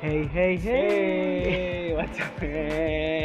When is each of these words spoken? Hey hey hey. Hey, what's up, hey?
Hey 0.00 0.24
hey 0.28 0.56
hey. 0.56 1.50
Hey, 1.50 1.94
what's 1.94 2.18
up, 2.20 2.40
hey? 2.40 3.19